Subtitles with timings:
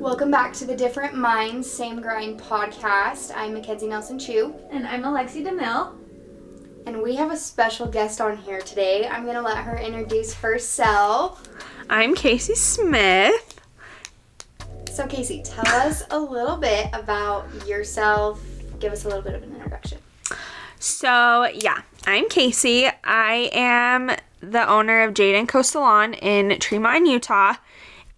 [0.00, 3.30] Welcome back to the Different Minds, Same Grind podcast.
[3.36, 5.94] I'm Makenzee Nelson Chew, And I'm Alexie DeMille.
[6.86, 9.06] and we have a special guest on here today.
[9.06, 11.46] I'm going to let her introduce herself.
[11.88, 13.60] I'm Caesy Smith.
[14.90, 18.42] So, Caesy, tell us a little bit about yourself.
[18.80, 19.98] Give us a little bit of an introduction.
[20.80, 22.92] So, yeah, I'm Caesy.
[23.04, 27.54] I am the owner of Jade and Co Salon in Tremont, Utah.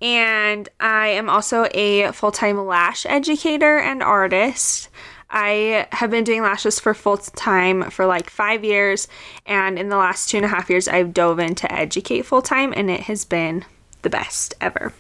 [0.03, 4.89] And I am also a full time lash educator and artist.
[5.31, 9.07] I have been doing lashes for full time for like five years.
[9.47, 12.73] And in the last two and a half years, I've dove into educate full time,
[12.77, 13.65] and it has been
[14.03, 14.93] the best ever.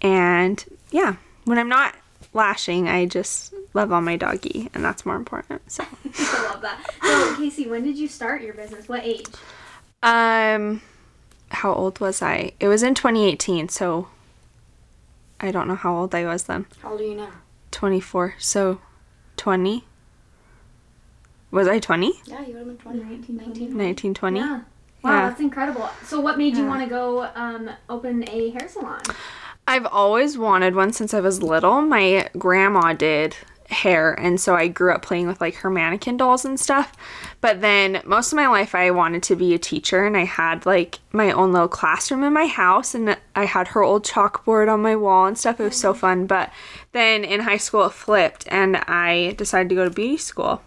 [0.00, 1.94] And yeah, when I'm not
[2.32, 5.70] lashing, I just love on my doggy, and that's more important.
[5.70, 6.78] So, I love that.
[7.02, 8.88] So, Caesy, when did you start your business?
[8.88, 9.26] What age?
[10.02, 10.80] Um,
[11.50, 12.52] how old was I?
[12.60, 14.08] It was in 2018, so
[15.40, 16.66] I don't know how old I was then.
[16.82, 17.30] How old are you now?
[17.70, 18.80] 24, so
[19.36, 19.84] 20.
[21.50, 22.12] Was I 20?
[22.26, 23.76] Yeah, you would have been 20, 19, 19.
[23.76, 24.38] 19, 20?
[24.40, 24.60] Yeah.
[25.02, 25.28] Wow, Yeah.
[25.28, 25.88] that's incredible.
[26.04, 29.00] So, what made you want to go um, open a hair salon?
[29.66, 31.80] I've always wanted one since I was little.
[31.82, 33.36] My grandma did
[33.68, 36.92] hair, and so I grew up playing with like her mannequin dolls and stuff.
[37.40, 40.66] But then most of my life, I wanted to be a teacher, and I had
[40.66, 44.82] like my own little classroom in my house, and I had her old chalkboard on
[44.82, 45.60] my wall and stuff.
[45.60, 46.00] It was so mm-hmm.
[46.00, 46.26] fun.
[46.26, 46.50] But
[46.92, 50.62] then in high school, it flipped, and I decided to go to beauty school.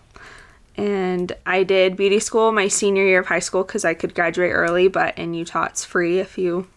[0.78, 4.54] And I did beauty school my senior year of high school because I could graduate
[4.54, 6.68] early, but in Utah, it's free if you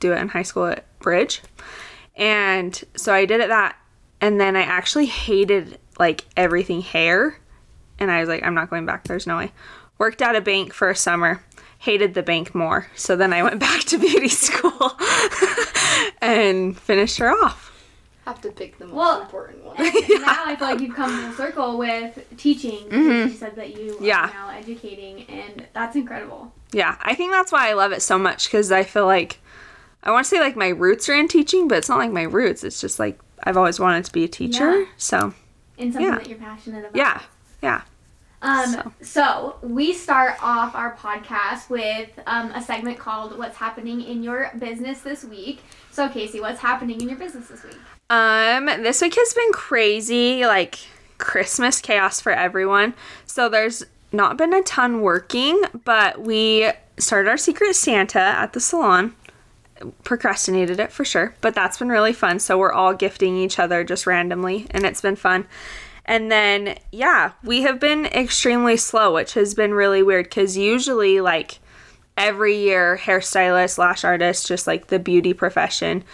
[0.00, 1.42] do it in high school at Bridge.
[2.16, 3.76] And so I did it that
[4.24, 7.38] and then I actually hated like everything hair
[7.98, 9.52] and I was like I'm not going back there's no way.
[9.98, 11.42] Worked at a bank for a summer.
[11.78, 12.86] Hated the bank more.
[12.94, 14.92] So then I went back to beauty school
[16.22, 17.70] and finished her off.
[18.24, 19.76] Have to pick the most Well- important one.
[19.76, 22.84] now I feel like you've come full circle with teaching.
[22.88, 24.04] because You said that you Mm-hmm.
[24.04, 24.24] Yeah.
[24.30, 26.52] are now educating, and that's incredible.
[26.72, 29.38] Yeah, I think that's why I love it so much cuz I feel like
[30.02, 32.22] I want to say like my roots are in teaching, but it's not like my
[32.22, 32.64] roots.
[32.64, 34.80] It's just like I've always wanted to be a teacher.
[34.80, 34.86] Yeah.
[34.96, 35.34] So,
[35.78, 36.18] And something Yeah.
[36.18, 36.96] that you're passionate about.
[36.96, 37.20] yeah.
[37.62, 37.82] Yeah.
[38.42, 38.92] Um, So.
[39.00, 39.56] so.
[39.62, 45.00] we start off our podcast with um, a segment called "What's Happening in Your Business
[45.00, 47.78] This Week." So, Caesy, what's happening in your business this week?
[48.10, 50.78] Um, this week has been crazy, like
[51.18, 52.92] Christmas chaos for everyone.
[53.24, 58.60] So there's not been a ton working, but we started our Secret Santa at the
[58.60, 59.14] salon.
[60.04, 62.38] Procrastinated it for sure, but that's been really fun.
[62.38, 65.46] So we're all gifting each other just randomly, and it's been fun.
[66.04, 71.20] And then, yeah, we have been extremely slow, which has been really weird because usually,
[71.20, 71.58] like,
[72.16, 76.04] every year, hairstylist, lash artist, just like the beauty profession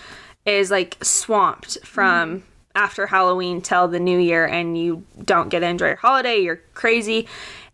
[0.47, 2.47] is like swamped from mm-hmm.
[2.75, 6.39] after Halloween till the new year, and you don't get to enjoy your holiday.
[6.39, 7.29] You're crazy.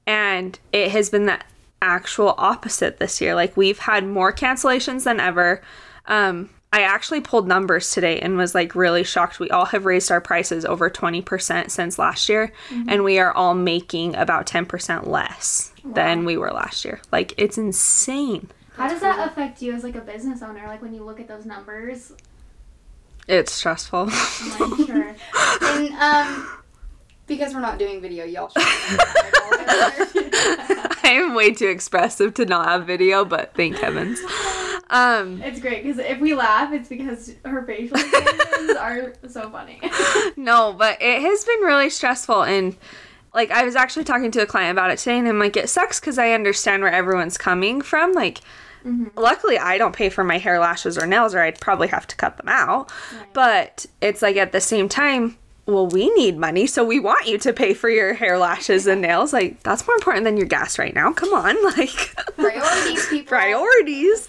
[0.06, 1.40] And it has been the
[1.82, 3.34] actual opposite this year.
[3.34, 5.60] Like, we've had more cancellations than ever.
[6.06, 9.38] Um, I actually pulled numbers today and was like really shocked.
[9.40, 12.52] We all have raised our prices over 20% since last year,
[12.88, 17.00] and we are all making about 10% less than we were last year.
[17.12, 18.50] Like, it's insane.
[18.76, 20.66] How does that affect you as like a business owner?
[20.66, 22.12] Like when you look at those numbers,
[23.26, 24.08] It's stressful.
[24.10, 25.16] I'm sure.
[25.62, 26.48] and um,
[27.26, 28.62] because we're not doing video, y'all should.
[31.06, 34.18] I am way too expressive to not have video, but thank heavens.
[34.90, 39.80] Um, It's great because if we laugh, it's because her facial expressions are so funny.
[40.36, 42.76] no, but it has been really stressful and
[43.34, 45.68] like I was actually talking to a client about it today and I'm like it
[45.68, 48.40] sucks cuz I understand where everyone's coming from like
[49.16, 52.16] luckily I don't pay for my hair lashes or nails or I'd probably have to
[52.16, 52.90] cut them out.
[53.32, 57.38] But it's like at the same time well, we need money, so we want you
[57.38, 59.32] to pay for your hair, lashes, and nails.
[59.32, 61.12] Like, that's more important than your gas right now.
[61.12, 61.56] Come on.
[61.76, 63.28] Like, Priorities, people.
[63.28, 64.28] priorities.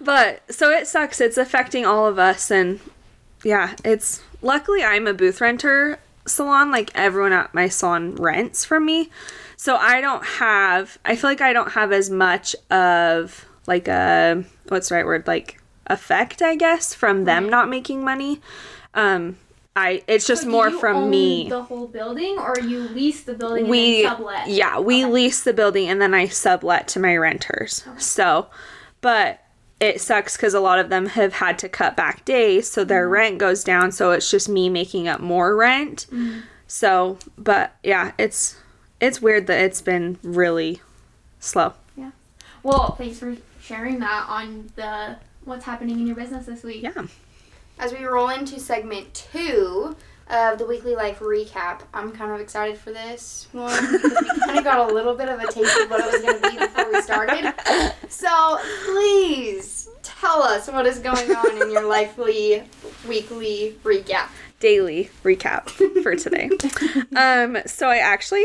[0.00, 1.20] But so it sucks.
[1.20, 2.50] It's affecting all of us.
[2.50, 2.80] And
[3.44, 6.70] yeah, it's luckily I'm a booth renter salon.
[6.70, 9.10] Like everyone at my salon rents from me.
[9.56, 14.44] So I don't have, I feel like I don't have as much of like a,
[14.68, 15.26] what's the right word?
[15.28, 18.40] Like effect, I guess, from them not making money.
[18.94, 19.36] Um,
[19.74, 22.80] I, it's just So do more you from own me The whole building, or you
[22.88, 24.48] lease the building we and then sublet.
[24.48, 25.12] yeah we Okay.
[25.12, 28.48] lease the building and then i sublet to my renters so
[29.00, 29.40] but
[29.80, 33.04] it sucks because a lot of them have had to cut back days so their
[33.04, 33.12] Mm-hmm.
[33.14, 36.40] rent goes down so it's just me making up more rent Mm-hmm.
[36.66, 38.56] so but yeah it's
[39.00, 40.82] it's weird that it's been really
[41.40, 42.10] slow Yeah.
[42.62, 46.82] Well, thanks for sharing that on the what's happening in your business this week.
[46.82, 47.06] Yeah.
[47.78, 49.96] As we roll into segment two
[50.28, 54.00] of the weekly life recap, I'm kind of excited for this one we
[54.40, 56.50] kind of got a little bit of a taste of what it was going to
[56.50, 57.52] be before we started.
[58.08, 62.62] So please tell us what is going on in your lively
[63.08, 64.28] weekly recap.
[64.60, 65.68] Daily recap
[66.02, 66.50] for today.
[67.16, 68.44] um, so I actually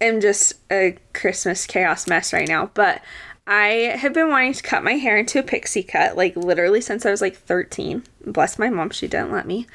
[0.00, 3.02] am just a Christmas chaos mess right now, but
[3.50, 7.04] I have been wanting to cut my hair into a pixie cut, like literally since
[7.04, 8.04] I was like 13.
[8.24, 9.66] Bless my mom, she didn't let me.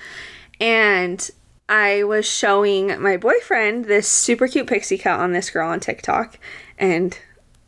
[0.62, 1.30] And
[1.68, 6.40] I was showing my boyfriend this super cute pixie cut on this girl on TikTok,
[6.78, 7.20] and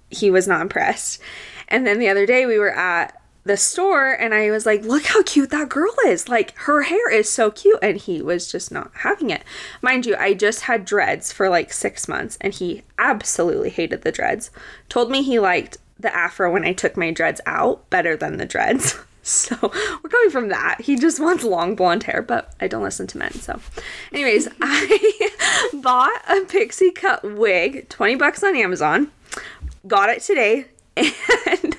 [0.09, 1.19] he was not impressed.
[1.67, 5.05] And then the other day we were at the store and I was like, look
[5.05, 6.29] how cute that girl is.
[6.29, 7.79] Like, her hair is so cute.
[7.81, 9.43] And he was just not having it.
[9.81, 14.11] Mind you, I just had dreads for like six months and he absolutely hated the
[14.11, 14.51] dreads.
[14.89, 18.45] Told me he liked the afro when I took my dreads out better than the
[18.45, 18.95] dreads.
[19.27, 20.79] So we're coming from that.
[20.79, 23.33] He just wants long blonde hair, but I don't listen to men.
[23.33, 23.59] So,
[24.13, 29.11] anyways, I bought a pixie cut wig, 20 bucks on Amazon.
[29.85, 30.67] Got it today.
[30.95, 31.77] And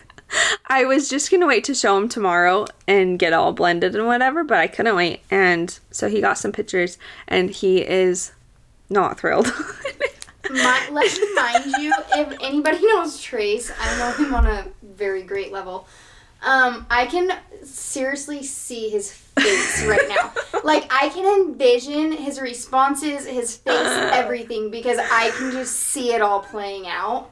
[0.66, 4.44] I was just gonna wait to show him tomorrow and get all blended and whatever,
[4.44, 5.20] but I couldn't wait.
[5.30, 8.32] And so he got some pictures and he is
[8.90, 9.50] not thrilled.
[10.50, 15.22] My, let me mind you, if anybody knows Trace, I know him on a very
[15.22, 15.86] great level.
[16.42, 17.32] Um, I can
[17.64, 20.32] seriously see his face right now.
[20.62, 23.74] Like I can envision his responses, his face,
[24.12, 27.30] everything because I can just see it all playing out.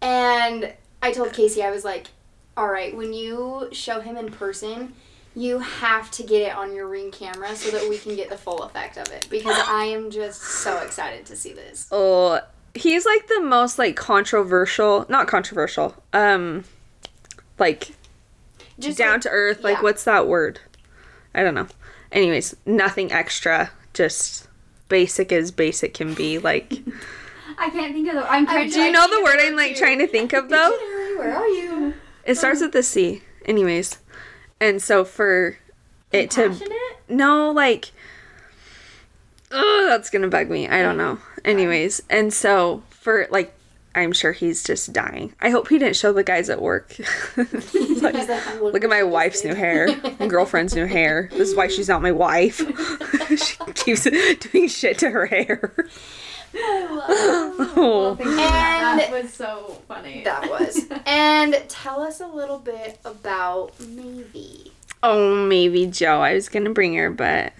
[0.00, 0.72] And
[1.02, 2.08] I told Caesy I was like,
[2.56, 4.94] "All right, when you show him in person,
[5.34, 8.36] you have to get it on your ring camera so that we can get the
[8.36, 12.40] full effect of it because I am just so excited to see this." oh,
[12.74, 16.64] he's like the most like controversial, not controversial, um,
[17.58, 17.92] like
[18.78, 19.62] Just down like- to earth.
[19.62, 19.82] Like, yeah.
[19.82, 20.60] what's that word?
[21.34, 21.68] I don't know.
[22.10, 24.48] Anyways, nothing extra, just
[24.88, 26.38] basic as basic can be.
[26.38, 26.72] Like,
[27.58, 28.30] I can't think of the.
[28.30, 30.70] I'm trying do you know the word I'm like trying to think of though?
[31.18, 31.94] Where are you?
[32.24, 33.22] It starts with the C.
[33.46, 33.98] Anyways,
[34.62, 35.58] and so for
[36.12, 36.56] it to
[37.08, 37.90] no like,
[39.50, 40.68] oh, that's gonna bug me.
[40.68, 41.18] I don't know.
[41.44, 43.54] Anyways, and so for like.
[43.94, 45.34] I'm sure he's just dying.
[45.38, 46.96] I hope he didn't show the guys at work.
[48.02, 48.14] Like,
[48.60, 49.94] Look at my wife's new hair,
[50.26, 51.28] girlfriend's new hair.
[51.30, 52.56] This is why she's not my wife.
[53.36, 54.04] she keeps
[54.50, 55.74] doing shit to her hair.
[56.54, 58.38] Well, thank you.
[58.38, 60.22] And- that was so funny.
[60.24, 60.86] That was.
[61.06, 64.72] And tell us a little bit about Maybe.
[65.02, 66.20] Oh, maybe Joe.
[66.20, 67.52] I was gonna bring her, but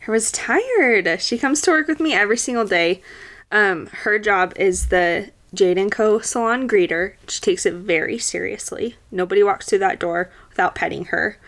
[0.00, 1.20] her was tired.
[1.20, 3.02] She comes to work with me every single day.
[3.50, 6.20] Um, her job is the Jade and Co.
[6.20, 7.14] salon greeter.
[7.28, 8.96] She takes it very seriously.
[9.10, 11.38] Nobody walks through that door without petting her.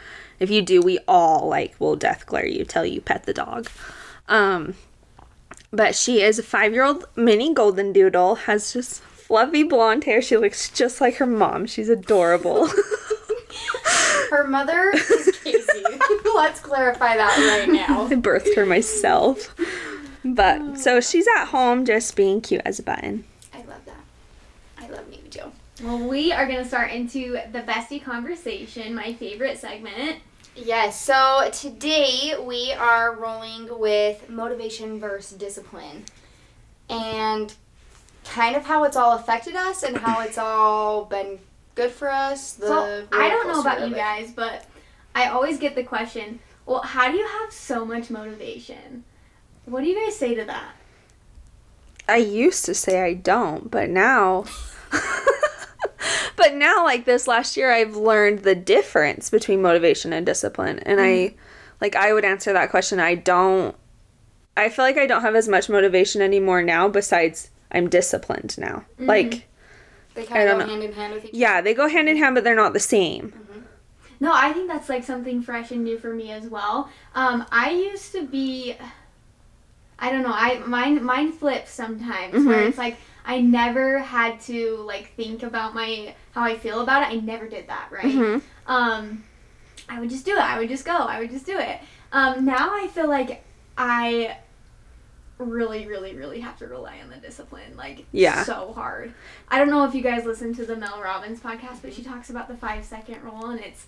[0.40, 3.68] If you do, we all like will death glare you till you pet the dog.
[4.28, 4.74] Um,
[5.76, 8.34] but she is a five-year-old mini golden doodle.
[8.34, 10.22] Has just fluffy blonde hair.
[10.22, 11.66] She looks just like her mom.
[11.66, 12.68] She's adorable.
[14.30, 16.00] Her mother is Caesy.
[16.34, 18.06] Let's clarify that right now.
[18.06, 19.54] I birthed her myself.
[20.24, 23.24] But so she's at home just being cute as a button.
[23.54, 24.04] I love that.
[24.78, 25.52] I love Maybe Joe.
[25.82, 30.16] Well, we are gonna start into the bestie conversation, my favorite segment.
[30.56, 36.04] Yes, so today we are rolling with motivation versus discipline.
[36.88, 37.52] And
[38.24, 41.38] kind of how it's all affected us and how it's all been
[41.74, 42.54] good for us.
[42.54, 44.66] The so I don't know about you guys, but
[45.14, 49.04] I always get the question, well, how do you have so much motivation?
[49.66, 50.72] What do you guys say to that?
[52.08, 54.44] I used to say I don't, but now
[56.36, 60.78] But now like this last year I've learned the difference between motivation and discipline.
[60.80, 61.34] And I
[61.80, 63.74] like I would answer that question I don't
[64.56, 68.84] I feel like I don't have as much motivation anymore now besides I'm disciplined now.
[68.98, 69.46] Like
[70.14, 70.70] They kind of go know.
[70.70, 72.80] hand in hand with each yeah, they go hand in hand but they're not the
[72.80, 73.32] same.
[74.18, 76.88] No, I think that's like something fresh and new for me as well.
[77.14, 78.74] Um, I used to be,
[79.98, 82.68] I don't know, I mine mine flips sometimes where Mhm.
[82.68, 82.96] it's like
[83.26, 87.16] I never had to like think about my how I feel about it.
[87.16, 88.04] I never did that, right?
[88.04, 88.42] Mhm.
[88.66, 89.24] Um,
[89.88, 90.40] I would just do it.
[90.40, 90.96] I would just go.
[90.96, 91.80] I would just do it.
[92.12, 93.42] Um, now I feel like
[93.76, 94.36] I
[95.38, 97.76] really, really, really have to rely on the discipline.
[97.76, 98.42] Like, Yeah.
[98.44, 99.12] so hard.
[99.48, 102.30] I don't know if you guys listen to the Mel Robbins podcast, but she talks
[102.30, 103.86] about the five second rule, and it's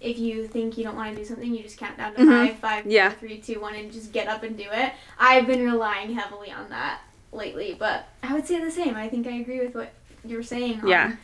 [0.00, 2.46] if you think you don't want to do something, you just count down to Mhm.
[2.46, 3.10] five, five, Yeah.
[3.10, 4.92] three, two, one, and just get up and do it.
[5.18, 7.00] I've been relying heavily on that
[7.32, 8.94] lately, but I would say the same.
[8.94, 9.92] I think I agree with what
[10.24, 10.80] you're saying.
[10.82, 11.16] on Yeah.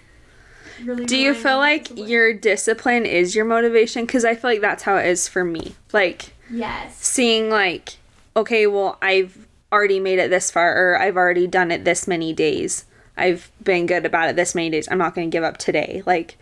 [0.83, 1.05] really.
[1.07, 2.09] Do you feel like discipline.
[2.09, 4.05] your discipline is your motivation?
[4.07, 5.75] Because I feel like that's how it is for me.
[5.93, 6.97] Like Yes.
[6.99, 7.95] seeing like,
[8.37, 12.33] okay, well, I've already made it this far, or I've already done it this many
[12.33, 12.85] days.
[13.17, 14.89] I've been good about it this many days.
[14.91, 16.03] I'm not going to give up today.
[16.07, 16.37] Like,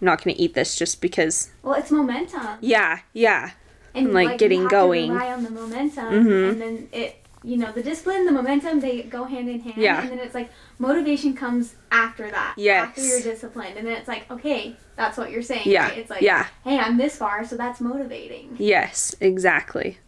[0.00, 1.50] I'm not going to eat this just because.
[1.62, 2.58] Well, it's momentum.
[2.60, 3.52] Yeah, yeah,
[3.94, 5.08] and like, you getting have going.
[5.08, 6.50] To rely on the momentum, Mhm.
[6.50, 9.76] and then it, you know, the discipline, the momentum, they go hand in hand.
[9.76, 10.00] Yeah.
[10.02, 10.50] And then it's like
[10.80, 12.54] motivation comes after that.
[12.56, 12.88] Yes.
[12.88, 15.62] After you're disciplined, and then it's like, okay, that's what you're saying.
[15.66, 15.98] yeah, Right?
[15.98, 18.56] It's like, yeah, hey, I'm this far, so that's motivating.
[18.58, 19.98] yes, exactly.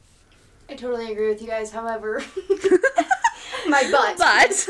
[0.68, 1.70] I totally agree with you guys.
[1.70, 2.22] However,
[3.68, 4.18] my butt.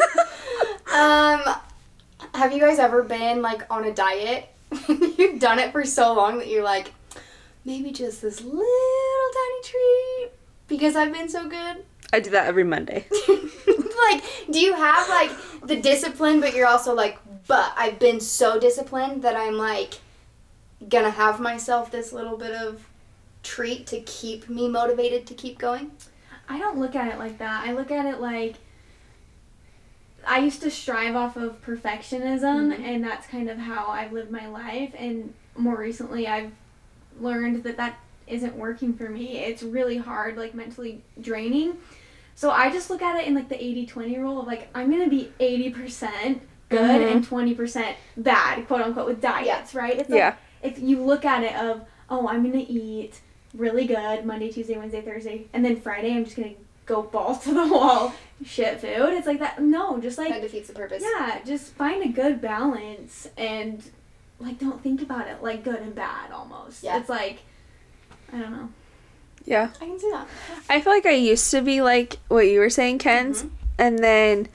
[0.86, 1.54] But Um,
[2.34, 4.48] have you guys ever been like on a diet?
[4.88, 6.92] You've done it for so long that you're like,
[7.64, 8.60] maybe just this little
[9.34, 10.30] tiny treat
[10.68, 11.84] because I've been so good.
[12.12, 13.06] I do that every Monday.
[13.28, 15.30] like, do you have like
[15.64, 19.94] the discipline, but you're also like, but I've been so disciplined that I'm like
[20.88, 22.86] gonna have myself this little bit of
[23.42, 25.90] treat to keep me motivated to keep going?
[26.48, 27.66] I don't look at it like that.
[27.66, 28.54] I look at it like
[30.26, 32.80] I used to strive off of perfectionism, Mhm.
[32.80, 34.92] and that's kind of how I've lived my life.
[34.98, 36.52] And more recently, I've
[37.20, 39.38] learned that that isn't working for me.
[39.38, 41.78] It's really hard, like mentally draining.
[42.38, 44.92] So I just look at it in like the 80 20 rule of like, I'm
[44.92, 47.10] going to be 80% good Mhm.
[47.10, 49.98] and 20% bad, quote unquote, with diets, right?
[49.98, 50.34] It's like, Yeah.
[50.62, 53.20] if you look at it of, oh, I'm going to eat
[53.54, 56.52] really good Monday, Tuesday, Wednesday, Thursday, and then Friday I'm just gonna
[56.86, 58.14] go balls to the wall
[58.44, 59.14] shit food.
[59.14, 59.60] It's like that.
[59.60, 61.02] No, just that like defeats the purpose.
[61.02, 63.82] yeah, just find a good balance and
[64.38, 66.84] like don't think about it like good and bad almost.
[66.84, 66.98] Yeah.
[67.00, 67.38] It's like
[68.32, 68.68] I don't know.
[69.48, 70.28] Yeah, I can see that.
[70.68, 73.50] I feel like I used to be like what you were saying, Ken's, Mhm.
[73.78, 74.48] and then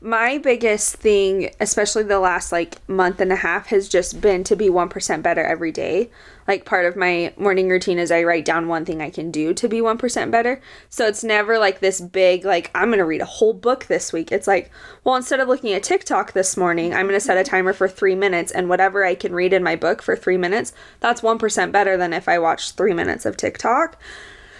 [0.00, 4.54] my biggest thing, especially the last like month and a half, has just been to
[4.54, 6.08] be 1% better every day.
[6.46, 9.52] Like part of my morning routine is I write down one thing I can do
[9.52, 10.60] to be 1% better.
[10.88, 14.12] So it's never like this big, like, I'm going to read a whole book this
[14.12, 14.30] week.
[14.30, 14.70] It's like,
[15.02, 17.88] well, instead of looking at TikTok this morning, I'm going to set a timer for
[17.88, 21.72] three minutes and whatever I can read in my book for three minutes, that's 1%
[21.72, 23.98] better than if I watched three minutes of TikTok.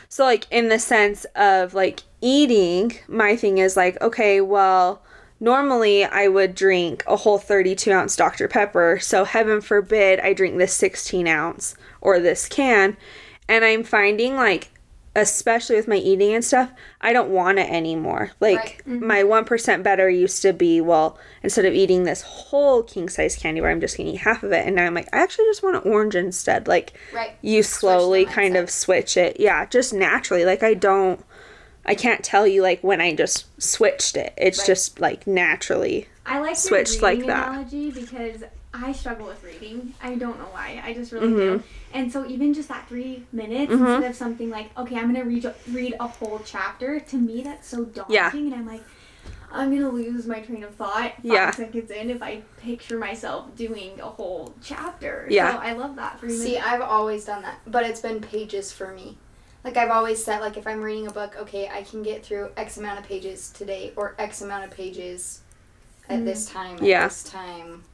[0.08, 5.02] So, like, in the sense of like eating, my thing is like, okay, well,
[5.38, 8.48] normally I would drink a whole 32 ounce Dr.
[8.48, 8.98] Pepper.
[9.00, 12.96] So, heaven forbid I drink this 16 ounce or this can.
[13.48, 14.70] And I'm finding like,
[15.20, 16.70] especially with my eating and stuff,
[17.00, 18.30] I don't want it anymore.
[18.40, 18.82] Like, Right.
[18.88, 19.06] Mm-hmm.
[19.06, 23.60] my 1% better used to be, well, instead of eating this whole king size candy
[23.60, 24.66] bar, I'm just gonna eat half of it.
[24.66, 26.66] And now I'm like, I actually just want an orange instead.
[26.68, 27.32] Like, Right.
[27.42, 29.38] you slowly kind of switch it.
[29.38, 30.44] Yeah, just naturally.
[30.44, 31.24] Like I don't
[31.86, 34.34] I can't tell you like when I just switched it.
[34.36, 34.66] It's Right.
[34.66, 36.06] just like naturally.
[36.26, 37.48] I like Switched like that.
[37.48, 38.42] analogy because
[38.74, 39.94] I struggle with reading.
[40.02, 40.80] I don't know why.
[40.84, 41.36] I just really Mhm.
[41.58, 41.62] do.
[41.94, 43.94] And so even just that three minutes Mhm.
[43.94, 47.00] instead of something like, okay, I'm gonna read read a whole chapter.
[47.00, 48.30] To me, that's so daunting, Yeah.
[48.34, 48.82] and I'm like,
[49.50, 51.50] I'm gonna lose my train of thought five Yeah.
[51.50, 55.26] seconds in if I picture myself doing a whole chapter.
[55.30, 55.54] Yeah.
[55.54, 56.20] So I love that.
[56.20, 56.66] Three See, minutes.
[56.66, 59.16] I've always done that, but it's been pages for me.
[59.64, 62.50] Like I've always said, like if I'm reading a book, okay, I can get through
[62.58, 65.40] X amount of pages today, or X amount of pages
[66.10, 66.24] at Mm.
[66.26, 67.04] this time, at Yeah.
[67.08, 67.84] this time.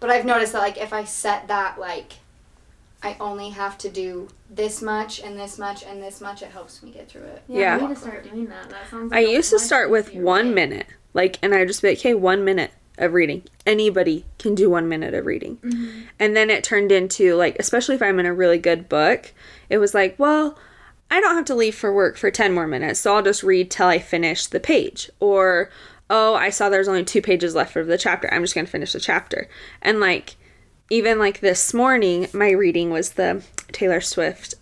[0.00, 2.14] But I've noticed that, like, if I set that, like,
[3.02, 6.82] I only have to do this much and this much and this much, it helps
[6.82, 7.42] me get through it.
[7.48, 7.76] yeah, Yeah.
[7.76, 8.68] I need to start doing that.
[8.70, 9.12] That sounds.
[9.12, 10.54] I Like a used to start with one way.
[10.54, 10.86] minute.
[11.14, 13.42] Like and I just be like, hey, one minute of reading.
[13.64, 15.56] Anybody can do one minute of reading.
[15.62, 16.04] Mhm.
[16.18, 19.32] And then it turned into like, especially if I'm in a really good book,
[19.70, 20.58] it was like, well,
[21.10, 23.70] I don't have to leave for work for 10 more minutes, so I'll just read
[23.70, 25.08] till I finish the page.
[25.20, 25.70] Or,
[26.10, 28.32] oh, I saw there's only two pages left of the chapter.
[28.32, 29.48] I'm just going to finish the chapter.
[29.82, 30.36] And like,
[30.90, 34.54] even like this morning, my reading was the Taylor Swift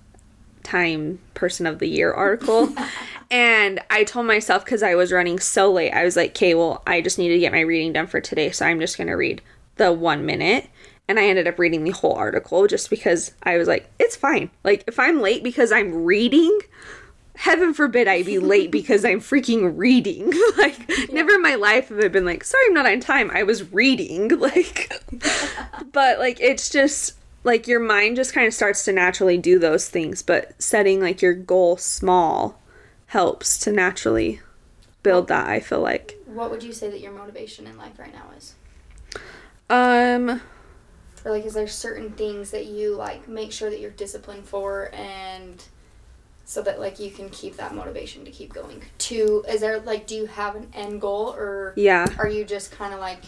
[0.63, 2.75] Time Person of the Year article.
[3.31, 6.83] and I told myself because I was running so late, I was like, okay, well,
[6.87, 9.15] I just need to get my reading done for today, so I'm just going to
[9.15, 9.43] read
[9.77, 10.69] the one minute.
[11.07, 14.51] And I ended up reading the whole article just because I was like, it's fine.
[14.65, 16.59] Like, if I'm late because I'm reading,
[17.37, 20.33] heaven forbid I be late because I'm freaking reading.
[20.59, 23.31] like, never in my life have I been like, sorry, I'm not on time.
[23.33, 24.31] I was reading.
[24.45, 24.93] Like,
[25.93, 27.15] but like, it's just
[27.45, 30.23] like your mind just kind of starts to naturally do those things.
[30.23, 32.61] But setting like your goal small
[33.07, 34.41] helps to naturally
[35.03, 36.19] build that, I feel like.
[36.27, 38.55] What would you say that your motivation in life right now is?
[39.71, 40.41] Um,
[41.25, 44.91] Or like, is there certain things that you like make sure that you're disciplined for,
[44.93, 45.65] and
[46.45, 48.83] so that like you can keep that motivation to keep going?
[48.99, 52.07] To is there like, do you have an end goal, or yeah.
[52.19, 53.21] are you just kind of like,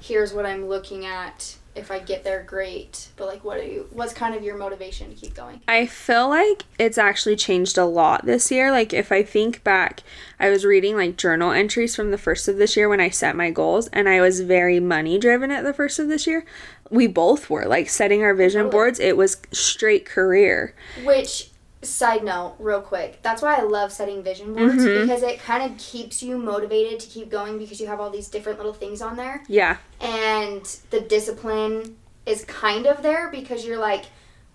[0.00, 3.08] here's what I'm looking at if I get there, great.
[3.16, 3.88] But like, what are you?
[3.92, 5.60] What's kind of your motivation to keep going?
[5.68, 8.70] I feel like it's actually changed a lot this year.
[8.70, 10.02] Like if I think back,
[10.38, 13.36] I was reading like journal entries from the first of this year when I set
[13.36, 16.44] my goals and I was very money driven at the first of this year.
[16.90, 18.72] We both were like setting our vision oh, Totally.
[18.72, 19.00] boards.
[19.00, 20.74] It was straight career.
[21.04, 21.50] Which
[21.82, 25.02] side note, real quick, that's why I love setting vision boards Mhm.
[25.02, 28.28] because it kind of keeps you motivated to keep going because you have all these
[28.28, 29.42] different little things on there.
[29.48, 29.76] Yeah.
[30.00, 34.04] and the discipline is kind of there because you're like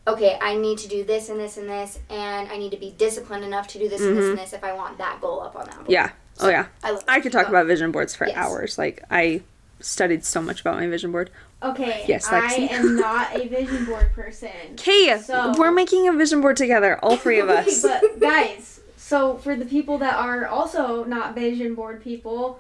[0.08, 2.92] okay i need to do this and this and this and i need to be
[2.98, 5.56] disciplined enough to do this and this and this if i want that goal up
[5.56, 5.84] on that board.
[5.86, 5.92] Mm-hmm.
[5.92, 6.10] Yeah.
[6.42, 6.66] Oh yeah.
[6.84, 8.36] i love I could talk about vision boards for Yes.
[8.38, 8.78] hours.
[8.78, 9.42] Like I
[9.80, 11.30] studied so much about my vision board.
[11.64, 12.06] Okay.
[12.08, 12.70] Yes, Lexi.
[12.70, 14.50] I am not a vision board person.
[14.74, 17.82] Okay, So- we're making a vision board together, all three of us.
[17.82, 22.60] but guys, so for the people that are also not vision board people,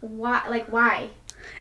[0.00, 0.42] why?
[0.48, 1.10] Like why?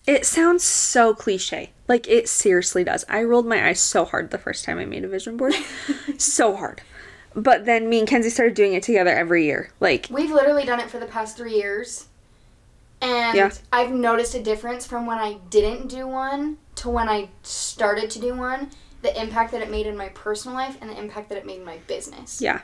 [0.06, 1.72] It sounds so cliche.
[1.88, 3.06] Like it seriously does.
[3.10, 5.54] I rolled my eyes so hard the first time I made a vision board.
[6.18, 6.82] so hard.
[7.36, 9.72] But then me and Kenzie started doing it together every year.
[9.80, 12.08] Like we've literally done it for the past three years
[13.02, 13.52] and Yeah.
[13.72, 18.20] i've noticed a difference from when i didn't do one to when i started to
[18.20, 18.70] do one
[19.02, 21.60] the impact that it made in my personal life and the impact that it made
[21.60, 22.62] in my business Yeah.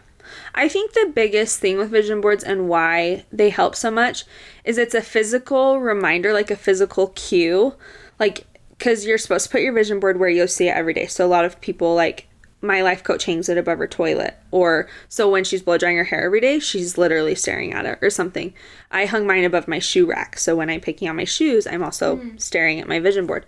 [0.56, 4.24] I think the biggest thing with vision boards and why they help so much
[4.63, 7.75] is it's a physical reminder, like a physical cue.
[8.22, 11.08] Like, because you're supposed to put your vision board where you'll see it every day.
[11.08, 12.28] So, a lot of people, like,
[12.63, 14.36] my life coach hangs it above her toilet.
[14.50, 18.00] Or, so when she's blow drying her hair every day, she's literally staring at it
[18.01, 18.53] or something.
[18.89, 20.39] I hung mine above my shoe rack.
[20.39, 22.38] So, when I'm picking out my shoes, I'm also hmm.
[22.38, 23.46] staring at my vision board.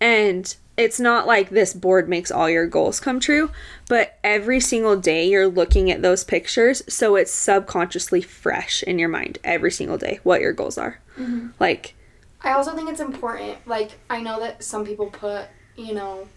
[0.00, 3.50] And it's not like this board makes all your goals come true,
[3.88, 9.08] but every single day you're looking at those pictures, so it's subconsciously fresh in your
[9.08, 11.00] mind every single day what your goals are.
[11.18, 11.48] Mm-hmm.
[11.58, 11.94] Like,
[12.42, 13.58] I also think it's important.
[13.66, 15.46] Like, I know that some people put,
[15.76, 16.28] you know,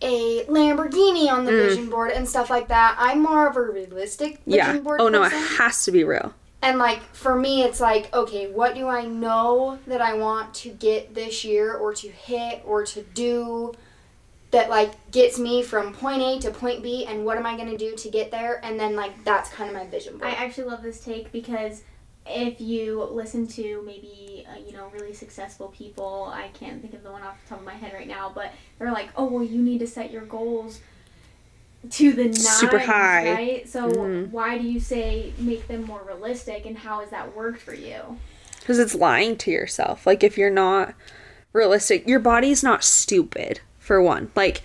[0.00, 1.68] a Lamborghini on the mm.
[1.68, 2.96] vision board and stuff like that.
[2.98, 4.78] I'm more of a realistic vision yeah.
[4.78, 5.38] board Oh, no, person.
[5.38, 6.32] it has to be real.
[6.62, 10.70] and like for me, it's like, okay, what do I know that I want to
[10.70, 13.74] get this year, or to hit, or to do?
[14.50, 17.76] That like gets me from point A to point B, and what am I gonna
[17.76, 18.64] do to get there?
[18.64, 20.30] And then like that's kind of my vision board.
[20.30, 21.82] I actually love this take because
[22.26, 27.02] if you listen to maybe uh, you know really successful people, I can't think of
[27.02, 29.42] the one off the top of my head right now, but they're like, oh well,
[29.42, 30.80] you need to set your goals
[31.90, 33.32] to the nines, Super high.
[33.32, 33.68] right?
[33.68, 34.30] So Mhm.
[34.30, 38.18] why do you say make them more realistic, and how has that worked for you?
[38.60, 40.06] Because it's lying to yourself.
[40.06, 40.94] Like, if you're not
[41.52, 44.30] realistic, your body's not stupid, for one.
[44.34, 44.62] Like,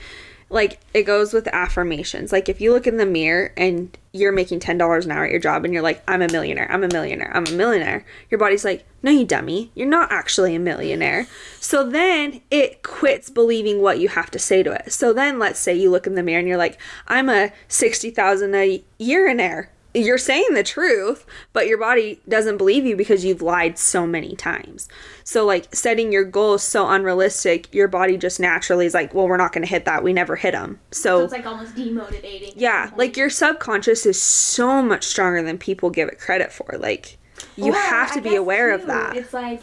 [0.50, 2.32] like it goes with affirmations.
[2.32, 5.32] Like if you look in the mirror and you're making ten dollars an hour at
[5.32, 8.40] your job and you're like, I'm a millionaire, I'm a millionaire, I'm a millionaire, your
[8.40, 11.28] body's like, No, you dummy, you're not actually a millionaire.
[11.60, 14.92] So then it quits believing what you have to say to it.
[14.92, 18.10] So then let's say you look in the mirror and you're like, I'm a sixty
[18.10, 19.68] thousand a year-inaire.
[19.94, 24.36] You're saying the truth, but your body doesn't believe you because you've lied so many
[24.36, 24.88] times.
[25.24, 29.38] So, like, setting your goals so unrealistic, your body just naturally is like, well, we're
[29.38, 30.04] not going to hit that.
[30.04, 30.80] We never hit them.
[30.92, 32.54] So So, it's like almost demotivating.
[32.56, 36.78] yeah, like your subconscious is so much stronger than people give it credit for.
[36.78, 37.18] Like,
[37.56, 39.16] you have to I be aware of that.
[39.18, 39.62] It's like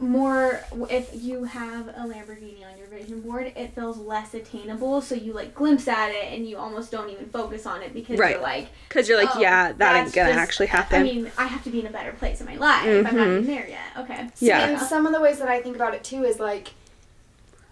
[0.00, 5.00] more if you have a Lamborghini on your vision board, it feels less attainable.
[5.00, 8.18] So you like glimpse at it and you almost don't even focus on it because
[8.18, 8.32] Right.
[8.34, 11.00] you're like, Because you're like, oh, yeah, that ain't that's gonna just- actually happen.
[11.00, 12.84] I mean, I have to be in a better place in my life.
[12.84, 13.40] I'm not Mhm.
[13.40, 13.80] even there yet.
[14.04, 14.28] Okay.
[14.38, 14.68] Yeah.
[14.68, 16.68] And some of the ways that I think about it too is like,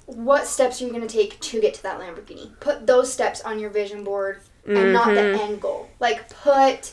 [0.06, 2.58] what steps are you going to take to get to that Lamborghini?
[2.60, 5.38] Put those steps on your vision board and not the Mhm.
[5.40, 5.88] end goal.
[6.00, 6.92] Like, put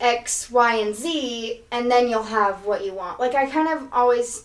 [0.00, 3.20] X, Y, and Z, and then you'll have what you want.
[3.20, 4.44] Like, I kind of always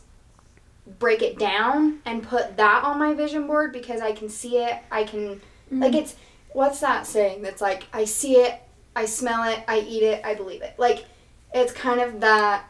[1.00, 4.76] break it down and put that on my vision board because I can see it.
[4.92, 5.42] I can,
[5.72, 5.96] like, Mm.
[5.96, 6.16] it's,
[6.54, 8.62] what's that saying that's like, I see it,
[8.96, 10.74] I smell it, I eat it, I believe it.
[10.78, 11.06] Like,
[11.54, 12.66] it's kind of that,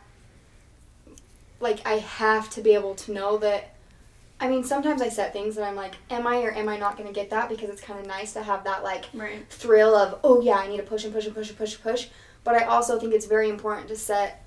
[1.60, 3.71] like, I have to be able to know that.
[4.39, 6.98] I mean, sometimes I set things and I'm like, am I or am I not
[6.98, 7.48] going to get that?
[7.50, 9.45] Because it's kind of nice to have that, like, Right.
[9.50, 11.84] thrill of, oh yeah, I need to push and push and push and push and
[11.84, 12.08] push.
[12.45, 14.45] But I also think it's very important to set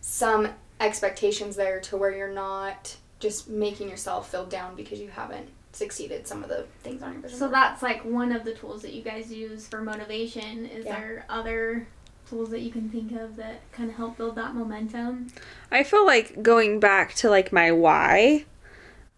[0.00, 0.48] some
[0.80, 6.26] expectations there to where you're not just making yourself feel down because you haven't succeeded
[6.26, 7.54] some of the things on your vision So board.
[7.54, 10.66] that's like one of the tools that you guys use for motivation.
[10.66, 10.94] Is Yeah.
[11.00, 11.86] there other
[12.30, 15.28] tools that you can think of that kind of help build that momentum?
[15.70, 18.44] I feel like going back to like my why,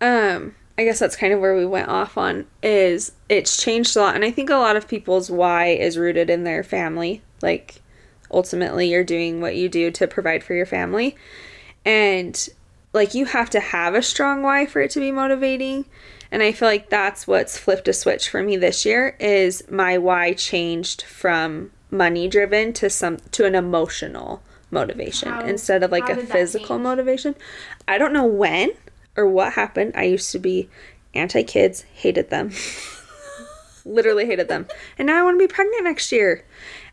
[0.00, 4.00] um, I guess that's kind of where we went off on is it's changed a
[4.00, 7.20] lot and I think a lot of people's why is rooted in their family.
[7.42, 7.80] Like
[8.30, 11.16] ultimately you're doing what you do to provide for your family.
[11.84, 12.48] And
[12.92, 15.86] like you have to have a strong why for it to be motivating.
[16.30, 19.98] And I feel like that's what's flipped a switch for me this year is my
[19.98, 26.08] why changed from money driven to some to an emotional motivation How- instead of like
[26.08, 27.34] a physical motivation.
[27.88, 28.72] I don't know when
[29.16, 29.92] or what happened.
[29.96, 30.68] I used to be
[31.14, 32.52] anti kids, hated them.
[33.84, 34.66] Literally hated them.
[34.98, 36.44] And now I want to be pregnant next year.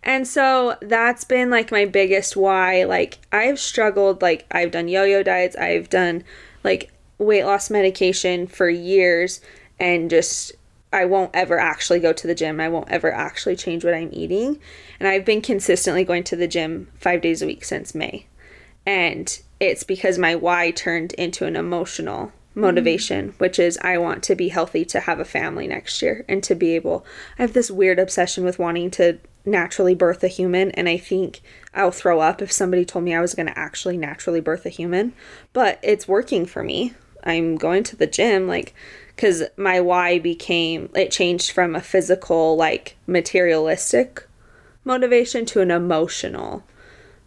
[0.08, 2.86] And so that's been like my biggest why.
[2.86, 6.24] Like I've struggled, like I've done yo yo diets, I've done
[6.64, 9.42] like weight loss medication for years,
[9.78, 10.54] and just
[10.94, 12.62] I won't ever actually go to the gym.
[12.62, 14.62] I won't ever actually change what I'm eating.
[14.98, 18.28] And I've been consistently going to the gym five days a week since May.
[18.86, 22.32] And it's because my why turned into an emotional mm.
[22.62, 26.42] motivation, which is I want to be healthy to have a family next year and
[26.44, 27.06] to be able.
[27.38, 31.42] I have this weird obsession with wanting to naturally birth a human, and I think
[31.74, 34.70] I'll throw up if somebody told me I was going to actually naturally birth a
[34.70, 35.14] human.
[35.54, 36.94] But it's working for me.
[37.24, 38.76] I'm going to the gym, like,
[39.16, 44.28] because my why became, it changed from a physical, like, materialistic
[44.84, 46.64] motivation to an emotional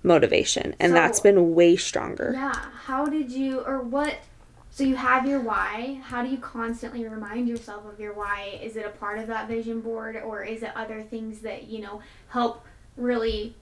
[0.02, 0.74] motivation.
[0.78, 2.32] And So- that's been way stronger.
[2.34, 2.54] Yeah.
[2.84, 4.14] How did you or what?
[4.80, 6.00] So you have your why.
[6.04, 8.58] How do you constantly remind yourself of your why?
[8.62, 11.82] Is it a part of that vision board, or is it other things that you
[11.82, 12.64] know help
[12.96, 13.54] really,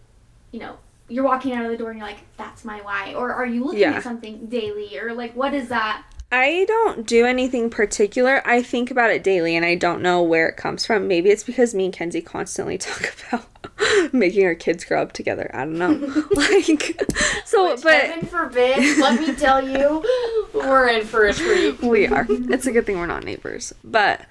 [0.53, 0.77] you know,
[1.09, 3.65] you're walking out of the door and you're like, "That's my why," or are you
[3.65, 3.95] looking Yeah.
[3.95, 6.05] at something daily, or like what is that?
[6.31, 8.41] I don't do anything particular.
[8.45, 11.09] I think about it daily and I don't know where it comes from.
[11.09, 13.45] Maybe it's because me and Kenzie constantly talk about
[14.12, 15.51] making our kids grow up together.
[15.55, 16.25] I don't know.
[16.33, 17.01] like
[17.45, 20.05] so Which, but heaven forbid, let me tell you,
[20.53, 21.81] we're in for a treat.
[21.83, 22.27] we are.
[22.29, 23.73] It's a good thing we're not neighbors.
[23.85, 24.23] But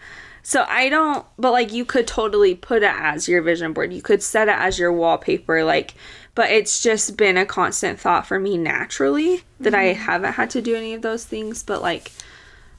[0.43, 3.93] so I don't but like you could totally put it as your vision board.
[3.93, 5.95] You could set it as your wallpaper like
[6.35, 10.01] but it's just been a constant thought for me naturally that I mm-hmm.
[10.03, 12.11] haven't had to do any of those things but like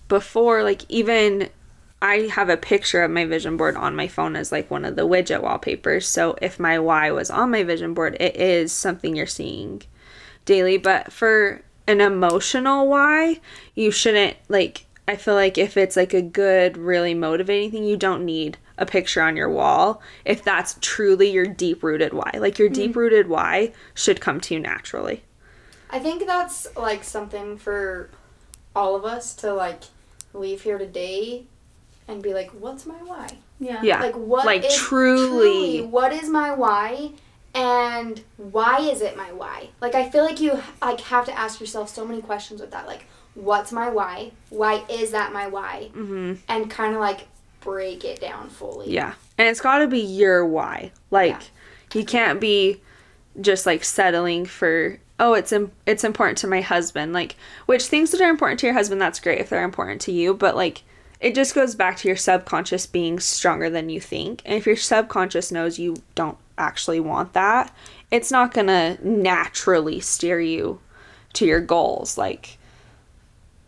[0.08, 1.50] before like even
[2.00, 4.94] I have a picture of my vision board on my phone as like one of
[4.94, 6.06] the widget wallpapers.
[6.06, 9.82] So if my why was on my vision board, it is something you're seeing
[10.44, 10.78] daily.
[10.78, 13.40] But for an emotional why,
[13.74, 17.96] you shouldn't like I feel like if it's like a good, really motivating thing, you
[17.96, 22.30] don't need a picture on your wall if that's truly your deep rooted why.
[22.34, 22.74] Like your hmm.
[22.74, 25.24] deep rooted why should come to you naturally.
[25.90, 28.10] I think that's like something for
[28.76, 29.84] all of us to like
[30.34, 31.46] leave here today
[32.08, 33.28] and be like, what's my why?
[33.60, 33.80] Yeah.
[33.82, 34.00] Yeah.
[34.02, 35.82] Like what Like, is- truly.
[35.82, 37.10] what is my why
[37.54, 39.68] and why is it my why?
[39.80, 42.86] Like I feel like you like have to ask yourself so many questions with that.
[42.86, 44.32] Like what's my why?
[44.50, 45.90] Why is that my why?
[45.94, 46.34] Mm-hmm.
[46.48, 47.26] And kind of like
[47.60, 48.90] break it down fully.
[48.92, 49.14] Yeah.
[49.36, 50.92] And it's got to be your why.
[51.10, 51.40] Like
[51.94, 52.80] you can't be
[53.40, 58.10] just like settling for oh it's Im- it's important to my husband like which things
[58.10, 60.82] that are important to your husband that's great if they're important to you but like
[61.20, 64.42] it just goes back to your subconscious being stronger than you think.
[64.44, 67.72] And if your subconscious knows you don't actually want that
[68.10, 70.80] it's not going to naturally steer you
[71.34, 72.16] to your goals.
[72.16, 72.58] Like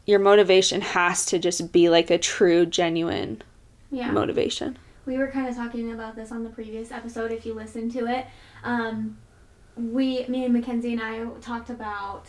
[0.06, 3.42] your motivation has to just be like a true genuine
[3.90, 4.10] Yeah.
[4.10, 4.78] motivation.
[5.06, 8.06] We were kind of talking about this on the previous episode if you listened to
[8.06, 8.26] it.
[8.64, 9.18] Um,
[9.76, 12.26] we me and Makenzee and i talked about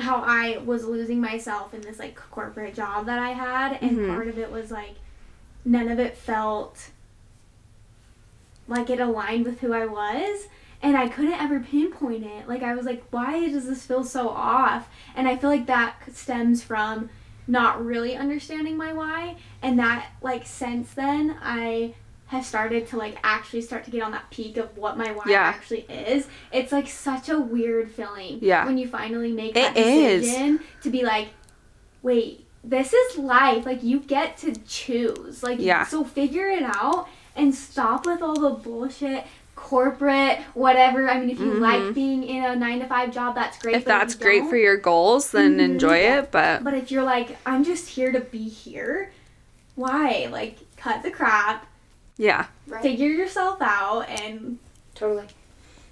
[0.00, 4.08] how i was losing myself in this like corporate job that i had and Mhm.
[4.14, 4.96] part of it was like
[5.64, 6.90] none of it felt
[8.68, 10.46] like it aligned with who i was
[10.82, 14.28] and i couldn't ever pinpoint it like i was like why does this feel so
[14.28, 17.10] off and i feel like that stems from
[17.46, 21.92] not really understanding my why and that like since then i
[22.30, 25.24] have started to like actually start to get on that peak of what my why
[25.26, 25.42] Yeah.
[25.42, 28.64] actually is it's like such a weird feeling Yeah.
[28.66, 30.22] when you finally make It that is.
[30.22, 31.28] decision to be like
[32.02, 35.84] wait this is life like you get to choose like Yeah.
[35.84, 39.24] so figure it out and stop with all the bullshit
[39.56, 41.60] corporate whatever i mean if you Mhm.
[41.60, 44.56] like being in a nine to five job that's great if that's you great for
[44.56, 45.64] your goals, then Mhm.
[45.64, 46.30] enjoy it.
[46.30, 49.10] But but if you're like, I'm just here to be here,
[49.74, 50.28] why?
[50.30, 51.66] Like, cut the crap,
[52.20, 52.82] yeah, Right.
[52.82, 54.58] figure yourself out, and
[54.94, 55.26] Totally.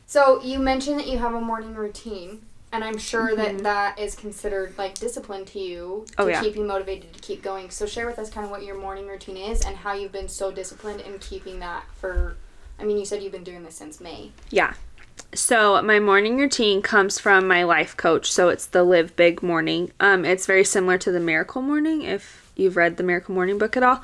[0.06, 4.14] So you mentioned that you have a morning routine, and I'm sure that that is
[4.14, 6.22] considered like discipline to you to Mm-hmm.
[6.22, 6.42] Oh, yeah.
[6.42, 7.70] keep you motivated to keep going.
[7.70, 10.28] So share with us kind of what your morning routine is and how you've been
[10.28, 12.36] so disciplined in keeping that for.
[12.78, 14.30] I mean, you said you've been doing this since May.
[14.50, 14.74] yeah.
[15.34, 18.30] So my morning routine comes from my life coach.
[18.30, 19.90] So it's the Live Big morning.
[20.00, 22.02] Um, it's very similar to the Miracle Morning.
[22.02, 24.02] If you've read the Miracle Morning book at all.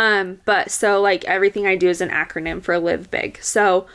[0.00, 3.38] Um, but so like everything I do is an acronym for Live Big.
[3.42, 3.86] So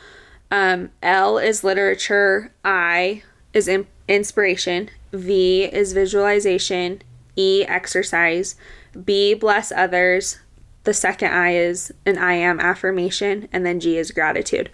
[0.52, 2.52] um, L is literature.
[2.64, 4.88] I is in- inspiration.
[5.12, 7.02] V is visualization,
[7.34, 8.54] E exercise,
[9.04, 10.38] B bless others,
[10.84, 14.70] the second I is an I am affirmation, and then G is gratitude.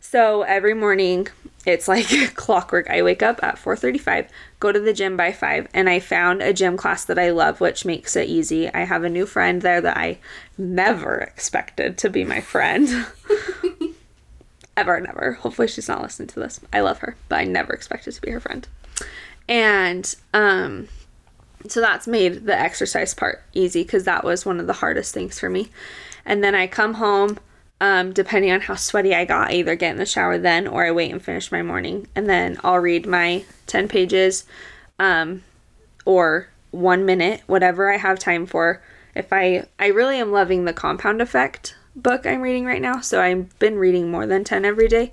[0.00, 1.28] So every morning
[1.66, 2.88] it's like clockwork.
[2.88, 4.28] I wake up at 4:35,
[4.60, 7.60] go to the gym by 5, and I found a gym class that I love
[7.60, 8.72] which makes it easy.
[8.72, 10.18] I have a new friend there that I
[10.56, 13.06] never expected to be my friend.
[14.76, 15.32] Ever never.
[15.32, 16.60] Hopefully she's not listening to this.
[16.72, 18.66] I love her, but I never expected to be her friend.
[19.48, 20.88] And um
[21.68, 25.40] so that's made the exercise part easy because that was one of the hardest things
[25.40, 25.68] for me.
[26.24, 27.38] And then I come home,
[27.80, 30.86] um, depending on how sweaty I got, I either get in the shower then or
[30.86, 32.06] I wait and finish my morning.
[32.14, 34.44] And then I'll read my 10 pages
[34.98, 35.42] um,
[36.04, 38.82] or one minute, whatever I have time for.
[39.14, 43.00] If I, I really am loving the compound effect book I'm reading right now.
[43.00, 45.12] So I've been reading more than 10 every day.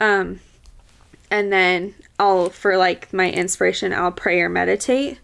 [0.00, 0.40] Um,
[1.30, 5.18] and then I'll, for like my inspiration, I'll pray or meditate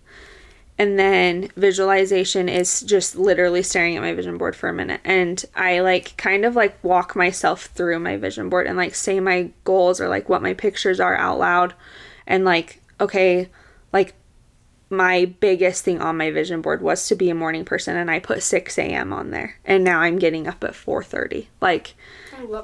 [0.77, 5.01] and then visualization is just literally staring at my vision board for a minute.
[5.05, 9.21] And i like kind of like walk myself through my vision board and like say
[9.21, 11.75] my goals or like what my pictures are out loud.
[12.27, 13.49] And like okay
[13.93, 14.15] like
[14.91, 18.19] my biggest thing on my vision board was to be a morning person and i
[18.19, 19.59] put 6 a.m on there.
[19.65, 21.95] And now i'm getting up at 4.30 like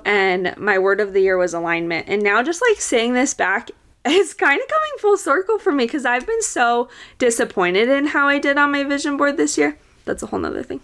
[0.04, 2.08] and my word of the year was alignment.
[2.08, 3.70] And now just like saying this back
[4.04, 8.28] it's kind of coming full circle for me because I've been so disappointed in how
[8.28, 9.78] I did on my vision board this year.
[10.04, 10.80] That's a whole nother thing.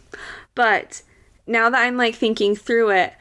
[0.55, 1.03] But
[1.47, 3.15] now that I'm like thinking through it,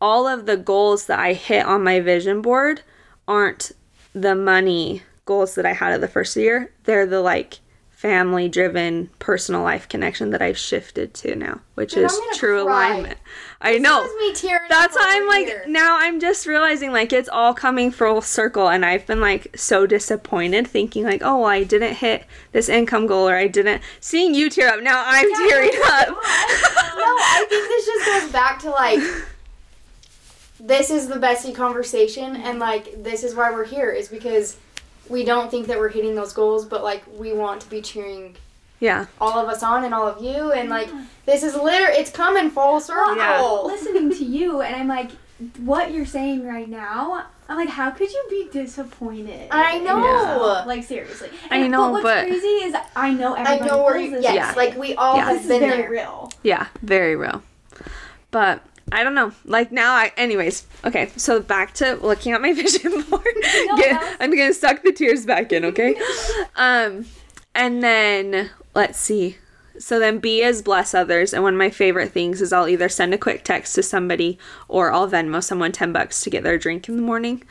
[0.00, 2.82] all of the goals that I hit on my vision board
[3.26, 3.72] aren't
[4.14, 6.72] the money goals that I had at the first year.
[6.84, 7.58] They're the like
[8.00, 12.92] family driven personal life connection that I've shifted to now, which Dude, is true cry.
[12.92, 13.18] alignment.
[13.60, 14.02] I know.
[14.02, 15.66] This is me tearing That's why I'm like here.
[15.68, 19.86] now I'm just realizing like it's all coming full circle and I've been like so
[19.86, 24.34] disappointed thinking like oh well, I didn't hit this income goal or I didn't seeing
[24.34, 26.08] you tear up now I'm tearing up.
[26.08, 29.00] no, I think this just goes back to like
[30.58, 34.56] this is the bestie conversation and like this is why we're here is because
[35.10, 38.36] we don't think that we're hitting those goals but like we want to be cheering
[38.78, 39.06] Yeah.
[39.20, 40.88] all of us on and all of you and like
[41.26, 43.16] this is literally it's coming full circle.
[43.16, 43.40] Yeah.
[43.64, 45.10] listening to you and I'm like,
[45.58, 49.48] what you're saying right now, I'm like, how could you be disappointed?
[49.50, 49.98] I know.
[50.04, 50.66] yourself?
[50.66, 51.30] Like seriously.
[51.50, 54.24] I know, but what's but- crazy is I know I know where feels you this
[54.24, 54.52] yes, Yeah.
[54.56, 55.24] like we all Yeah.
[55.24, 55.90] have this is been very there.
[55.90, 56.32] real.
[56.42, 57.42] Yeah, very real.
[58.30, 59.32] But I don't know.
[59.44, 63.24] Like now I anyways, okay, so back to looking at my vision board.
[63.42, 65.94] Get- was- I'm gonna suck the tears back in, okay?
[66.56, 67.06] um
[67.54, 69.36] and then let's see.
[69.78, 72.88] So then B is bless others, and one of my favorite things is I'll either
[72.90, 76.58] send a quick text to somebody or I'll Venmo someone ten bucks to get their
[76.58, 77.42] drink in the morning.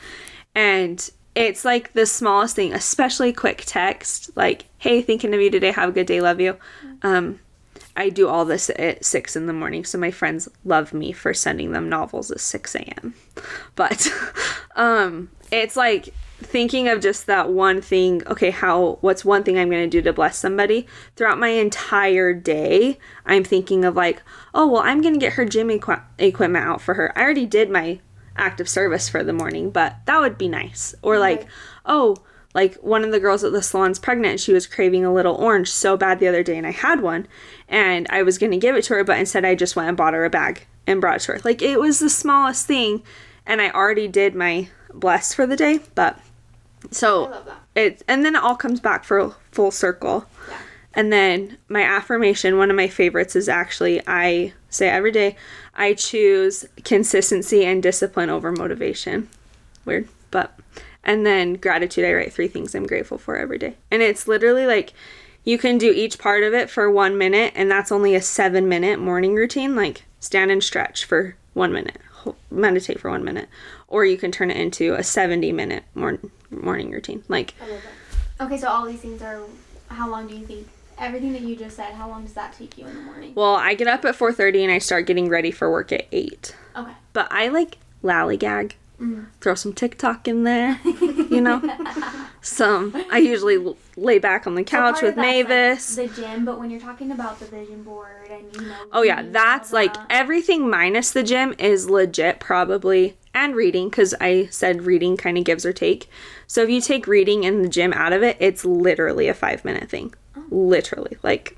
[0.54, 5.72] And it's like the smallest thing, especially quick text, like, hey, thinking of you today,
[5.72, 6.56] have a good day, love you.
[7.02, 7.40] Um,
[8.00, 11.34] I do all this at six in the morning, so my friends love me for
[11.34, 13.12] sending them novels at six a.m.
[13.76, 14.08] But
[14.74, 18.26] um, it's like thinking of just that one thing.
[18.26, 18.96] Okay, how?
[19.02, 22.98] What's one thing I'm going to do to bless somebody throughout my entire day?
[23.26, 24.22] I'm thinking of like,
[24.54, 27.12] oh well, I'm going to get her gym equi- equipment out for her.
[27.18, 28.00] I already did my
[28.34, 30.94] active service for the morning, but that would be nice.
[31.02, 31.46] Or like,
[31.84, 32.16] oh,
[32.54, 35.36] like one of the girls at the salon's pregnant and she was craving a little
[35.36, 37.26] orange so bad the other day and I had one
[37.68, 39.96] and I was going to give it to her but instead I just went and
[39.96, 41.40] bought her a bag and brought it to her.
[41.44, 43.02] Like it was the smallest thing
[43.46, 46.18] and I already did my bless for the day, but
[46.90, 50.26] so it and then it all comes back for full circle.
[50.48, 50.58] Yeah.
[50.92, 55.36] And then my affirmation, one of my favorites is actually I say every day,
[55.74, 59.28] I choose consistency and discipline over motivation.
[59.84, 60.58] Weird, but
[61.10, 63.74] and then gratitude, I write three things I'm grateful for every day.
[63.90, 64.92] And it's literally like
[65.42, 68.68] you can do each part of it for one minute, and that's only a seven
[68.68, 69.74] minute morning routine.
[69.74, 71.98] Like stand and stretch for one minute,
[72.48, 73.48] meditate for one minute,
[73.88, 77.24] or you can turn it into a 70 minute mor- morning routine.
[77.26, 77.82] Like, I love
[78.38, 78.44] that.
[78.44, 79.42] Okay, so all these things are.
[79.88, 80.68] How long do you think?
[80.96, 81.94] Everything that you just said.
[81.94, 83.32] How long does that take you in the morning?
[83.34, 86.54] well, I get up at 4:30 and I start getting ready for work at 8.
[86.76, 86.92] Okay.
[87.14, 88.74] But I like lollygag.
[89.00, 89.26] Mm.
[89.40, 91.62] Throw some TikTok in there, you know.
[92.42, 95.96] some I usually lay back on the couch part with of that's, like, Mavis.
[95.96, 98.76] the gym, but when you're talking about the vision board and you know.
[98.92, 104.14] Oh yeah, that's like that, everything minus the gym is legit probably and reading cuz
[104.20, 106.10] I said reading kind of gives or take.
[106.46, 109.64] So if you take reading and the gym out of it, it's literally a 5
[109.64, 110.12] minute thing.
[110.50, 111.16] Literally.
[111.22, 111.56] Like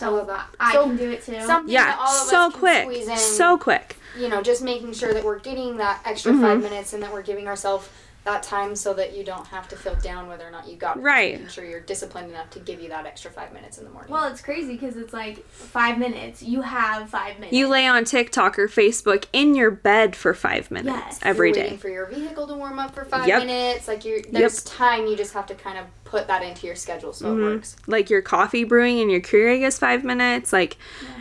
[0.00, 0.46] I love that.
[0.60, 1.40] I so can do it too.
[1.40, 3.08] something yeah, that all of so us can quick.
[3.08, 3.16] in.
[3.16, 3.96] So quick.
[4.16, 6.42] You know, just making sure that we're getting that extra Mm-hmm.
[6.42, 7.88] five minutes and that we're giving ourselves
[8.24, 10.96] that time so that you don't have to feel down whether or not you got
[10.98, 11.00] it.
[11.00, 11.32] Right.
[11.34, 14.10] Making sure you're disciplined enough to give you that extra five minutes in the morning.
[14.12, 16.42] Well, it's crazy because it's like five minutes.
[16.42, 17.54] You have five minutes.
[17.56, 21.08] You lay on TikTok or Facebook in your bed for five minutes every day.
[21.10, 21.20] Yes.
[21.22, 21.62] every you're day.
[21.62, 23.46] waiting for your vehicle to warm up for five Yep.
[23.46, 23.88] minutes.
[23.88, 25.06] Like you, there's time.
[25.06, 27.42] You just have to kind of put that into your schedule so Mm-hmm.
[27.42, 27.76] it works.
[27.86, 30.52] like your coffee brewing and your Keurig is five minutes.
[30.52, 30.76] Like,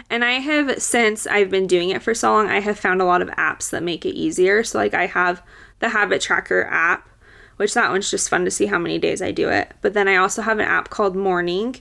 [0.09, 3.05] and I have since I've been doing it for so long, I have found a
[3.05, 4.63] lot of apps that make it easier.
[4.63, 5.41] So like I have
[5.79, 7.07] the Habit Tracker app,
[7.57, 9.71] which that one's just fun to see how many days I do it.
[9.81, 11.75] But then I also have an app called Morning,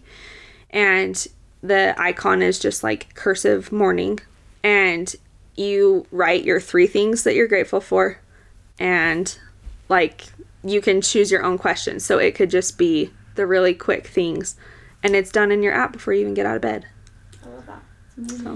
[0.70, 1.26] and
[1.62, 4.18] the icon is just like cursive morning,
[4.62, 5.14] and
[5.56, 8.18] you write your three things that you're grateful for,
[8.78, 9.38] and
[9.88, 10.24] like
[10.68, 12.04] you can choose your own questions.
[12.04, 14.56] So it could just be the really quick things
[15.02, 16.86] and it's done in your app before you even get out of bed.
[17.44, 17.82] I love that.
[18.30, 18.50] So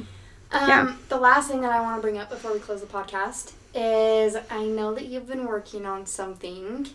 [0.53, 0.97] Um, Yeah.
[1.09, 4.37] The last thing that I want to bring up before we close the podcast is
[4.51, 6.89] I know that you've been working on something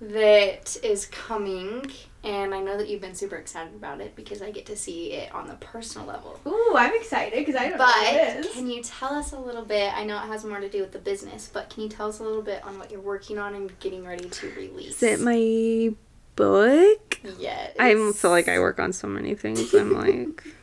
[0.00, 1.90] that is coming,
[2.24, 5.12] and I know that you've been super excited about it because I get to see
[5.12, 6.40] it on the personal level.
[6.46, 9.38] Ooh, I'm excited because I don't know what it But can you tell us a
[9.38, 9.92] little bit?
[9.96, 12.20] I know it has more to do with the business, but can you tell us
[12.20, 15.02] a little bit on what you're working on and getting ready to release?
[15.02, 15.94] is it my
[16.36, 17.20] book?
[17.38, 17.74] Yes.
[17.78, 19.74] I feel like I work on so many things.
[19.74, 20.42] I'm like,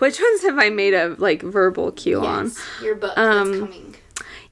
[0.00, 2.52] which ones have I made a like verbal cue on?
[2.82, 3.96] Your book Um, that's coming.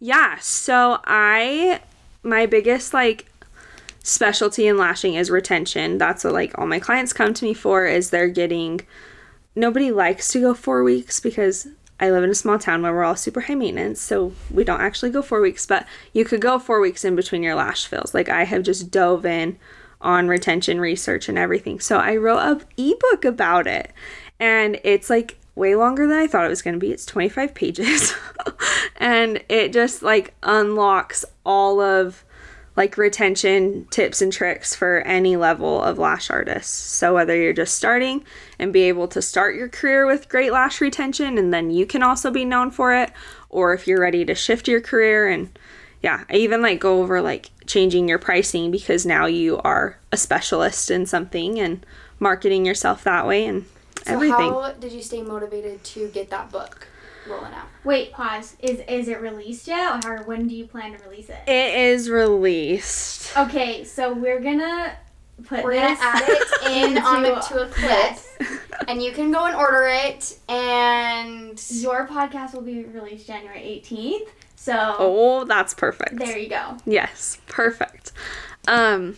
[0.01, 1.81] Yeah, so I
[2.23, 3.27] my biggest like
[4.07, 5.99] specialty in lashing is retention.
[5.99, 8.83] That's what like all my clients come to me for is they're getting
[9.57, 11.67] nobody likes to go 4 weeks because
[11.99, 14.81] I live in a small town where we're all super high maintenance, so we don't
[14.81, 18.15] actually go 4 weeks, but you could go 4 weeks in between your lash fills.
[18.15, 19.59] Like I have just dove in
[20.01, 21.81] on retention research and everything.
[21.81, 23.93] So I wrote a ebook about it.
[24.39, 26.93] And it's like way longer than I thought it was going to be.
[26.93, 28.15] It's 25 pages.
[28.99, 32.23] and it just like unlocks all of
[32.77, 36.73] like retention tips and tricks for any level of lash artists.
[36.75, 38.25] So whether you're just starting
[38.59, 42.03] and be able to start your career with great lash retention and then you can
[42.03, 43.11] also be known for it
[43.49, 45.59] or if you're ready to shift your career and
[46.03, 50.17] yeah, I even like go over like changing your pricing because now you are a
[50.19, 51.85] specialist in something and
[52.21, 53.65] marketing yourself that way and
[54.05, 54.51] So everything.
[54.51, 56.87] how did you stay motivated to get that book
[57.29, 57.67] rolling out?
[57.85, 58.57] Wait, pause.
[58.61, 61.39] Is is it released yet, or when do you plan to release it?
[61.47, 63.37] It is released.
[63.37, 64.97] Okay, so we're gonna
[65.45, 68.37] put We're gonna add it in on the, to a clip, Yes.
[68.89, 70.39] and you can go and order it.
[70.49, 74.29] And Your podcast will be released January 18th.
[74.57, 76.17] So Oh, that's perfect.
[76.19, 76.77] there you go.
[76.87, 78.13] Yes, perfect.
[78.67, 79.17] Um,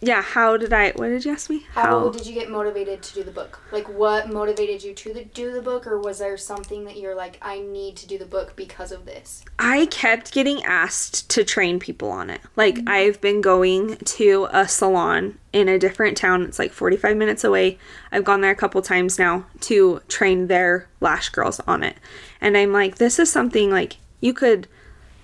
[0.00, 0.22] yeah.
[0.22, 0.90] How did I?
[0.92, 1.66] What did you ask me?
[1.70, 3.60] how did you get motivated to do the book?
[3.72, 7.14] Like, what motivated you to the, do the book, or was there something that you're
[7.14, 9.44] like, I need to do the book because of this?
[9.58, 12.40] I kept getting asked to train people on it.
[12.56, 12.88] Like mm-hmm.
[12.88, 16.42] I've been going to a salon in a different town.
[16.42, 17.78] It's like 45 minutes away.
[18.12, 21.96] I've gone there a couple times now to train their lash girls on it.
[22.40, 24.68] And I'm like this is something like you could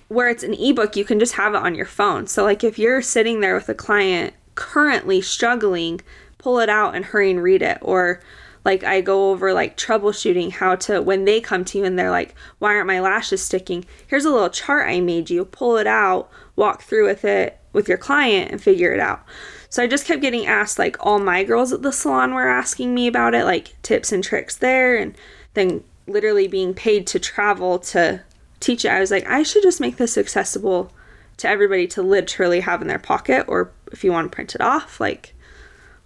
[0.07, 2.27] where it's an ebook, you can just have it on your phone.
[2.27, 6.01] So like if you're sitting there with a client currently struggling,
[6.37, 8.21] pull it out and hurry and read it or
[8.65, 12.09] like I go over like troubleshooting how to when they come to you and they're
[12.09, 15.45] like, "Why aren't my lashes sticking?" Here's a little chart I made you.
[15.45, 19.23] Pull it out, walk through with it with your client and figure it out.
[19.69, 22.95] So I just kept getting asked like all my girls at the salon were asking
[22.95, 25.13] me about it, like tips and tricks there and
[25.53, 28.21] then literally being paid to travel to
[28.59, 28.89] teach it.
[28.91, 30.91] I was like, I should just make this accessible
[31.37, 34.61] to everybody to literally have in their pocket or if you want to print it
[34.61, 35.33] off, like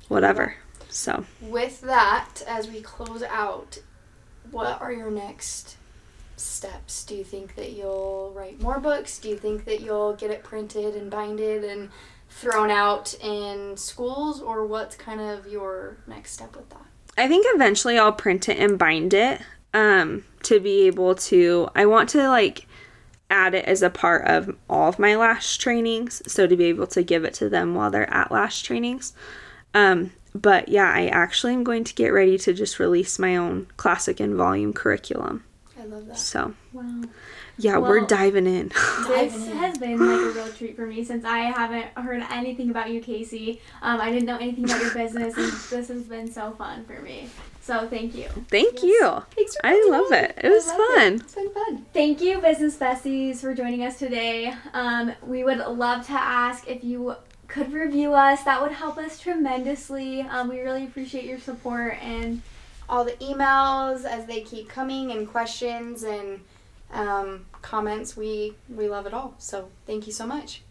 [0.08, 0.56] whatever.
[0.90, 3.80] So With that, as we close out,
[4.52, 5.78] what are your next
[6.36, 7.04] steps?
[7.04, 9.20] Do you think that you'll write more books?
[9.20, 11.90] Do you think that you'll get it printed and binded and
[12.30, 16.86] thrown out in schools, or what's kind of your next step with that?
[17.18, 19.42] I think eventually I'll print it and bind it
[19.74, 21.70] um, to be able to.
[21.76, 22.66] I want to like
[23.30, 26.88] add it as a part of all of my lash trainings, so to be able
[26.88, 29.14] to give it to them while they're at lash trainings.
[29.74, 33.68] Um, but yeah, I actually am going to get ready to just release my own
[33.78, 35.44] classic and volume curriculum.
[35.80, 36.18] I love that.
[36.18, 37.04] So Wow.
[37.60, 38.72] Yeah, we're diving in.
[39.10, 39.58] This in.
[39.58, 43.02] has been like a real treat for me since I haven't heard anything about you,
[43.02, 43.60] Caesy.
[43.82, 47.02] Um, I didn't know anything about your business, and this has been so fun for
[47.02, 47.28] me.
[47.62, 48.28] So thank you.
[48.50, 48.84] Thank Yes.
[48.84, 49.24] you.
[49.36, 50.14] Thanks for I love on.
[50.14, 50.36] it.
[50.44, 51.14] It was love fun.
[51.16, 51.86] It's been fun.
[51.94, 54.54] Thank you, business besties, for joining us today.
[54.74, 57.16] Um, we would love to ask if you
[57.48, 58.44] could review us.
[58.44, 60.22] That would help us tremendously.
[60.22, 62.42] Um, we really appreciate your support and
[62.88, 66.40] All the emails as they keep coming and questions and
[66.92, 69.36] um, comments, we we love it all.
[69.38, 70.62] So thank you so much.